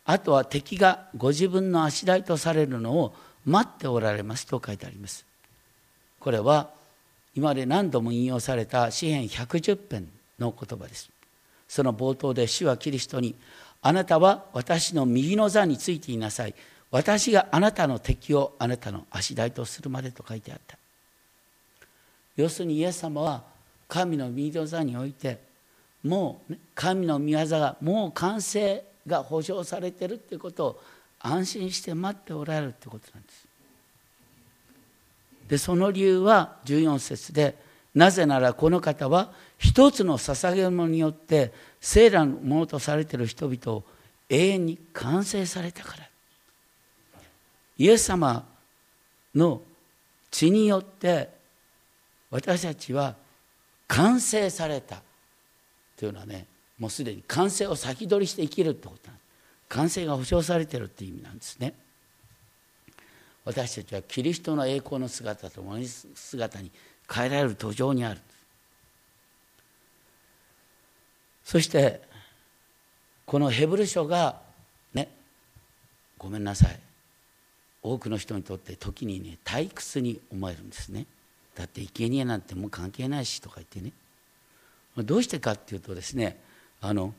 [0.05, 5.25] あとは敵がご自分の足台とされるのを待っておられますと書いてあります。
[6.19, 6.69] これは
[7.35, 11.09] 今まで何度も引用された詩篇110編の言葉です。
[11.67, 13.35] その冒頭で主はキリストに
[13.81, 16.53] あなたは私の右の座についていなさい。
[16.91, 20.77] 私があなたの敵をあなたの足台とするまでと書いてあった。
[22.37, 23.54] 要するにイエス様は
[23.87, 25.39] 神の御座において
[26.05, 30.81] もう、神の御業がもう完成が保証されてるっていうことを
[31.19, 33.45] 安心して待っておられるってことなんです。
[35.49, 37.55] でその理由は14節で
[37.93, 43.83] なぜならこの方は一つの捧げ物によって聖なるものとされている人々を
[44.29, 46.09] 永遠に完成されたから
[47.77, 48.43] イエス様
[49.33, 49.61] の
[50.31, 51.29] 血によって
[52.31, 53.15] 私たちは
[53.87, 55.01] 完成された。
[55.97, 56.45] というのはね
[56.77, 59.25] もうすでに完成を先取りして生きるってことなんです。
[59.69, 61.73] 完成が保証されてるっていう意味なんですね。
[63.45, 66.71] 私たちはキリストの栄光の姿と同じ姿に
[67.09, 68.19] 変えられる途上にある。
[71.43, 72.01] そして
[73.25, 74.41] このヘブル書が
[74.93, 75.09] ね
[76.17, 76.79] ごめんなさい。
[77.83, 81.05] 多くの人にとって時にね退屈に思えるんですね。
[81.55, 83.91] だって生贄なんてもう関係ないしとか言ってね。
[84.97, 86.39] どうしてかっていうとですね
[86.81, 87.13] あの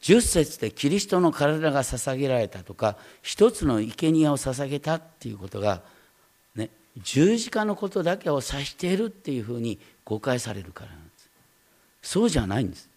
[0.00, 5.82] 10節でキリストの体が捧げられたとか一つの生贄を捧げたっていうことが、
[6.54, 11.28] ね、十字架のことだけを指しているっていうふうに誤解されるからなんです。
[12.02, 12.88] そうじゃないんです。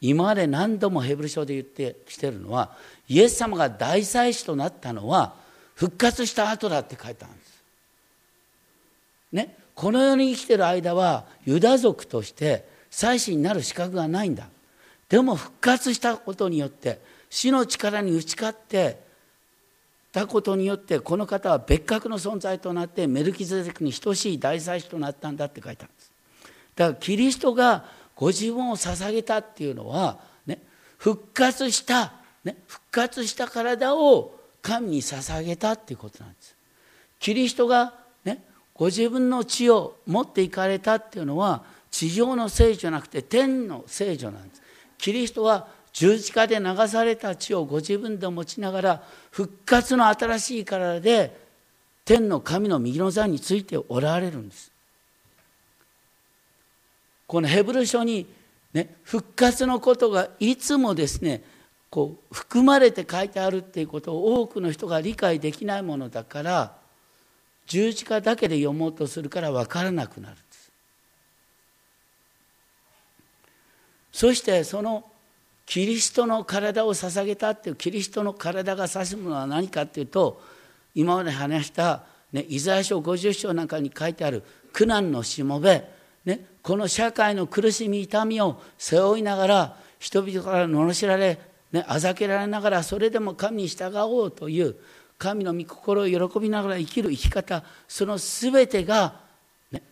[0.00, 2.72] 今まで何度もヘブル書で言ってきてるのは
[3.08, 5.34] イエス様が大祭司となったのは
[5.74, 7.54] 復活した後だって書いてあるんです。
[9.32, 14.46] ね、この世に生きてる間はユダ族として祭司になる資格がないんだ
[15.08, 19.02] でも復活したことによって死の力に打ち勝って
[20.12, 26.12] たことによってこの方は別格の存在となってメルキゼデクに等しい大祭司となったんだって書いてあるんです
[26.76, 30.60] だからキリストがご自分を捧げたっていうのは、ね、
[30.98, 32.12] 復活した
[32.44, 36.54] ね、復活した体を神に捧げたっていうことなんです。
[37.18, 37.94] キリストが、
[38.74, 44.62] ご自分の血を持っていかれたっていうのは地上の聖女じゃなくて天の聖女なんです。
[44.98, 51.38] キリストは十字架で流された血をご自分で持ちながら復活の新しい体で
[52.04, 54.72] 天の神の右の座についておられるんです。
[57.26, 58.26] このヘブル書に、
[58.72, 61.42] ね、復活のことがいつもですね
[61.90, 66.83] こう含まれて書いてあるっていうことを多くの人が理解できないものだから
[67.66, 70.70] 十字架だけで読もうとするから分からなくなるんです。
[74.12, 75.04] そしてその
[75.66, 80.40] キリストの体を捧げたっていうキリストの体が指すものは何かっていうと
[80.94, 85.84] 今まで話した、ね、イザヤ書50章なんかに書いてある苦難のしもべ、
[86.24, 91.40] ね、この社会の苦しみ痛みを背負いながら人々から罵られ、
[91.72, 94.76] ね、あざけられながらそれでも神に従おうという
[95.18, 99.20] 神の御心を喜びながら生きる生き方その全てが、
[99.72, 99.82] ね、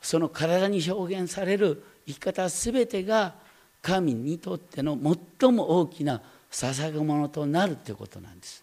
[0.00, 3.34] その体に表現される生き方全てが
[3.82, 4.98] 神にとっての
[5.40, 8.62] 最も大きな捧げ物となるということなんです。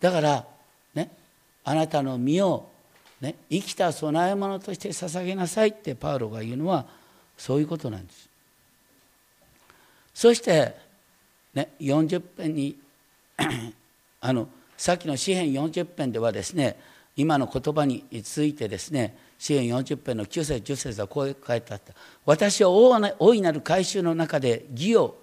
[0.00, 0.46] だから
[0.94, 1.10] ね
[1.64, 2.68] あなたの身を
[3.20, 6.86] ね、生きた供え物として捧げなさいってパウロが言うのは
[7.36, 8.28] そういうことなんです。
[10.14, 10.74] そして、
[11.54, 12.76] ね、40編に
[14.20, 14.48] あの
[14.78, 16.78] さっきの詩編40編ではですね
[17.16, 21.92] 今の言葉についてですね詩編40編の9節10節はこう書いてあった。
[22.24, 25.18] 私は大いなる改宗の中で義を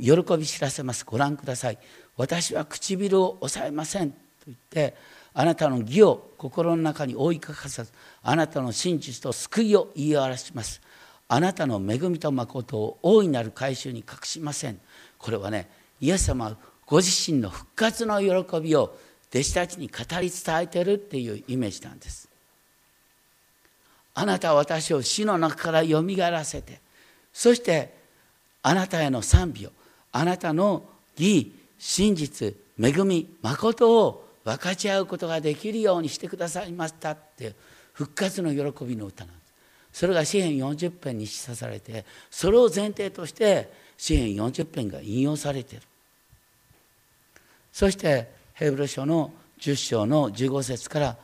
[0.00, 1.04] 喜び知らせます。
[1.04, 1.78] ご覧ください。
[2.16, 4.10] 私は唇を抑えません。
[4.10, 4.96] と言って
[5.32, 7.92] あなたの義を心の中に覆いかかさず
[8.22, 10.80] あなたの真実と救いを言い表します。
[11.28, 14.80] あなたの恵みと誠を大いなる改宗に隠しません。
[15.18, 15.70] これはね
[16.00, 16.56] イエス様
[16.90, 18.96] ご自身の復活の喜びを
[19.32, 22.28] 弟子たちに語り伝えてるっていうイメージなんです。
[24.12, 26.80] あなたは私を死の中からよみがらせて
[27.32, 27.94] そして
[28.60, 29.70] あなたへの賛美を
[30.10, 30.82] あなたの
[31.16, 37.54] 義真実恵み誠を分かち合うことができるようにしてくださいましたって
[37.92, 39.40] 復活の喜びの歌なんで
[39.92, 40.00] す。
[40.00, 45.86] それが詩篇40編に示唆されてそれを前提として詩篇40編が引用されている。
[47.72, 51.16] そしてヘブル書の10章の15節から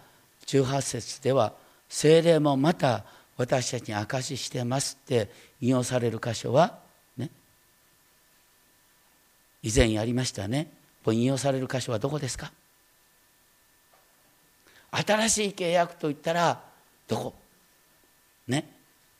[0.46, 1.52] 18節では
[1.88, 3.04] 精霊もまた
[3.36, 5.30] 私たちに証ししてますって
[5.60, 6.78] 引用される箇所は
[7.16, 7.30] ね。
[9.62, 10.70] 以前やりましたね。
[11.06, 12.52] 引用される箇所はどこですか？
[14.90, 16.60] 新しい契約といったら
[17.06, 17.34] どこ？
[18.48, 18.68] ね。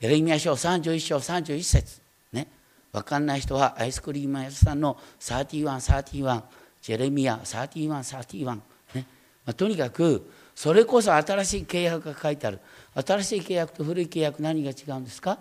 [0.01, 2.01] エレミア書31章31節。
[2.33, 2.47] ね。
[2.93, 6.43] 分かんない人はアイスクリーム屋さんの3131
[6.87, 8.61] ジェレミア3131ね、
[8.95, 9.03] ま
[9.47, 12.61] あ、とにかくそれこそ新しい契約が書いてある。
[12.95, 15.37] 新しい契約と古い契約何が違うんですか？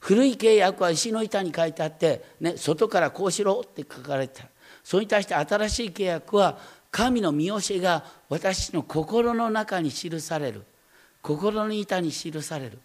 [0.00, 4.48] 古い契約は石の板に書いてあって、ね、外からこうしろって書かれてた
[4.82, 6.58] それに対して新しい契約は
[6.90, 10.64] 神の見教えが私の心の中に記される。
[11.22, 12.78] 心の板に記される。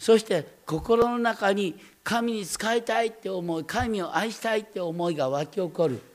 [0.00, 6.09] そして心の中に神に仕えたいって思い神を愛したいって思いが湧き起こる。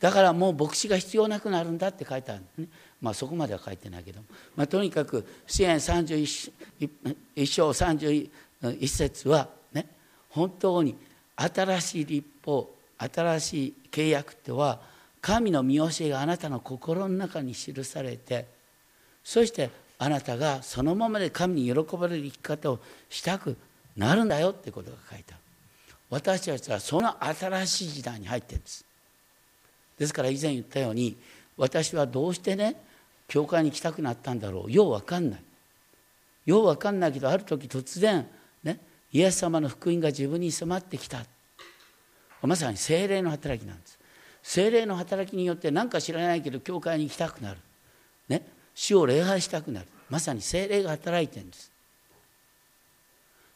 [0.00, 2.68] だからもう牧師が必要なくなるんだって書いてあるんですね。
[3.00, 4.26] まあそこまでは書いてないけども、
[4.56, 6.52] まあ、とにかく支援31
[7.46, 8.30] 章31
[8.86, 9.86] 節はね
[10.30, 10.96] 本当に
[11.36, 14.80] 新しい立法新しい契約っては
[15.20, 18.46] 神の見教えがあなたの心の中に記されて
[19.24, 23.56] そしてあなたがそのままで神に喜ばれる生き方をしたく
[23.96, 25.42] なるんだよってことが書いてある。
[26.10, 28.87] 私たちはその新しい時代に入ってるんです。
[29.98, 31.16] ですから以前言ったように
[31.56, 32.76] 私はどうしてね
[33.26, 34.72] 教会に来たくなったんだろう。
[34.72, 35.42] よう分かんない。
[36.46, 38.26] よう分かんないけどある時突然
[38.64, 38.78] ね
[39.12, 41.24] イエス様の福音が自分に迫ってきた。
[42.42, 43.98] まさに精霊の働きなんです。
[44.42, 47.58] 精霊の働きによって何か知らないけど教会に行きたくなる、
[48.28, 49.86] ね、主を礼拝したくなる。
[50.08, 51.70] まさに精霊が働いてるんです。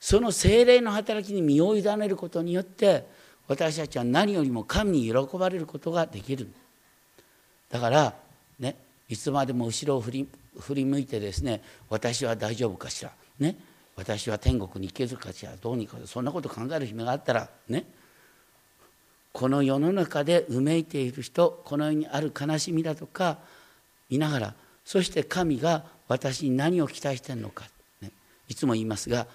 [0.00, 3.06] その精霊の働きに身を委ねることによって
[3.52, 6.48] 私たちは何よりも神に喜ばれることができる。
[7.70, 8.14] だから
[8.58, 8.76] ね
[9.08, 10.28] いつまでも後ろを振り
[10.58, 13.12] 振り向いてですね私は大丈夫かしら。
[13.38, 13.56] ね
[13.94, 15.52] 私は天国に行けるかしら。
[15.60, 15.98] どうにか。
[16.06, 17.84] そんなこと考える暇があったらね
[19.32, 23.38] この世の中でうめいている人この世にある悲しみだとか
[24.08, 27.64] 見ながらそして神が私に何を期待してるのか、
[28.00, 28.10] ね、
[28.48, 29.26] いつも言いますが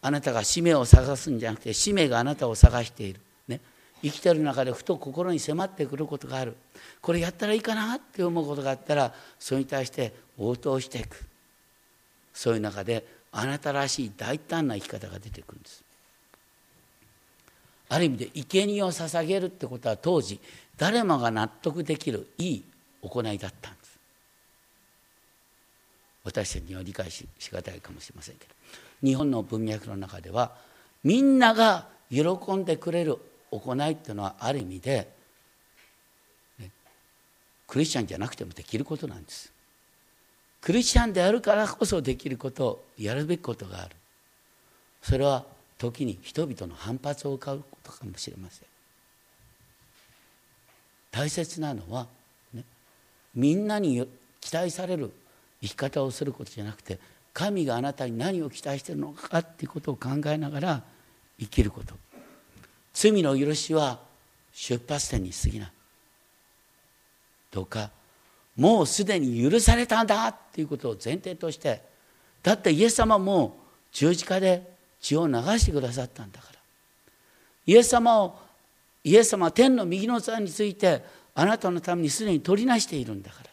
[0.00, 3.20] あなたが使命を探すんじゃなくて使命があなたを探している、
[4.02, 6.56] 生きてる中でふと心に迫ってくることがある。
[7.00, 11.24] これやったらいいかなって思うことがあったらそれに対して応答していく。
[12.32, 15.82] そういう中であなたらしい大胆な生き方が出てくるんです。
[17.88, 20.38] ある意味で生贄を捧げるってことは当時
[20.76, 22.64] 誰もが納得できるいい
[23.02, 23.98] 行いだったんです。
[26.24, 28.54] 私たちには理解ししがたいかもしれませんけど。
[29.02, 30.56] 日本の文脈の中では
[31.04, 32.22] みんなが喜
[32.54, 33.18] んでくれる
[33.50, 35.08] 行いっていうのはある意味で、
[36.58, 36.70] ね、
[37.66, 39.52] クリスチャンじゃなくてもできることなんです。
[40.60, 43.96] クリスチャンであるからこそできることをやるべきことがある。
[45.02, 45.44] それは
[45.78, 48.68] 時に人々の反発を買うことかもしれません。
[51.10, 52.06] 大切なのは、
[52.52, 52.64] ね、
[53.34, 54.06] みんなに
[54.40, 55.12] 期待される
[55.62, 56.98] 生き方をすることじゃなくて
[57.32, 60.82] 神があなたに何を期待しているのかっていうことを考えながら
[61.38, 61.94] 生きること。
[63.00, 64.00] 罪の許しは
[64.52, 65.72] 出発点に過ぎない。
[67.52, 67.90] どうか
[68.56, 71.80] もうすでに許されたんだっていうことを前提として
[72.42, 73.56] だってイエス様も
[73.92, 74.68] 十字架で
[75.00, 76.58] 血を流してくださったんだから。
[77.66, 78.36] イエス様を
[79.04, 81.04] イエス様天の右の座について
[81.36, 83.50] あなたのためにすでに取りなしているんだから。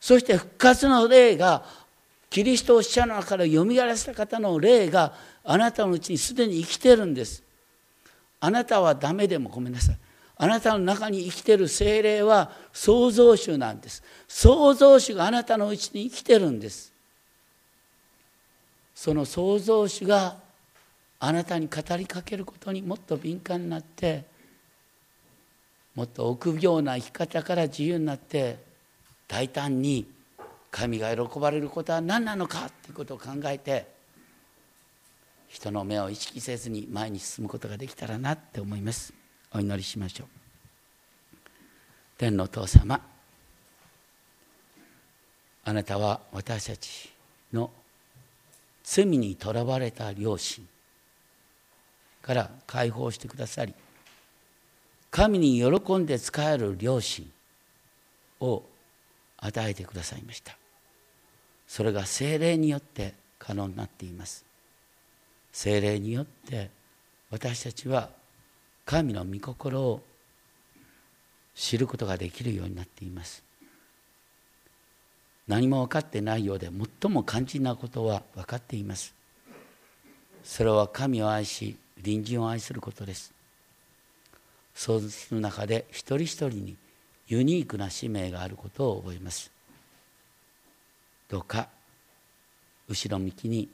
[0.00, 1.64] そして復活の霊が
[2.30, 5.14] キリストを死者の中からよみがらせた方の霊が
[5.44, 7.45] あなたのうちにすでに生きてるんです。
[8.40, 9.98] あなたはダメでもごめんなさい。
[10.38, 14.02] あなたの中に生きてる精霊は創造主なんです。
[14.28, 16.92] 創造主があなたのうちに生きてるんです。
[18.94, 20.36] その創造主が
[21.18, 24.24] あなたに語りかけることにもっと敏感になって
[25.94, 28.58] もっと臆病な生き方から自由になって
[29.26, 30.06] 大胆に
[30.70, 33.95] 神が喜ばれることは何なのかということを考えて
[35.56, 39.14] 人の目を意識せずに前に進むことができたらなって思います。
[39.54, 40.28] お祈りしましょう。
[42.18, 43.00] 天のお父様
[45.64, 47.10] あなたは私たち
[47.54, 47.70] の
[48.84, 50.68] 罪にとらわれた両親
[52.20, 53.72] から解放してくださり
[55.10, 57.30] 神に喜んで仕える両親
[58.40, 58.62] を
[59.38, 60.54] 与えてくださいました。
[61.66, 64.44] それが精霊によって可能になっています。
[65.56, 66.68] 精霊によって
[67.30, 68.10] 私たちは
[68.84, 70.02] 神の御心を
[71.54, 73.42] 知ることができるようになっています。
[75.48, 76.68] 何も分かってないようで
[77.00, 79.14] 最も肝心なことは分かっています。
[80.44, 83.32] それは神を愛し隣人を愛することです。
[84.74, 86.76] そうする中で一人一人に
[87.28, 89.50] ユニークな使命があることを覚えます。
[91.30, 91.70] どうか
[92.90, 93.70] 後ろ向きに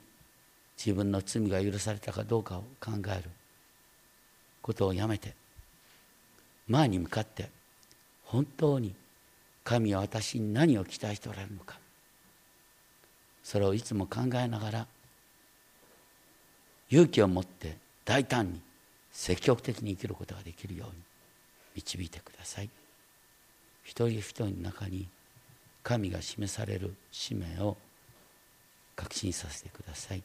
[0.77, 3.29] 自分の罪が許されたかどうかを考える
[4.61, 5.33] ことをやめて
[6.67, 7.49] 前に向かって
[8.25, 8.93] 本当に
[9.63, 11.77] 神は私に何を期待しておられるのか。
[13.43, 14.87] それをいつも考えながら
[16.89, 18.61] 勇気を持って大胆に
[19.11, 20.93] 積極的に生きることができるように
[21.75, 22.69] 導いてください。
[23.83, 25.07] 一人一人の中に
[25.83, 27.77] 神が示される使命を
[28.95, 30.23] 確信させてください。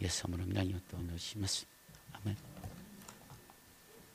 [0.00, 1.66] イエス様の皆によってお祈りします。
[2.12, 2.55] アメン。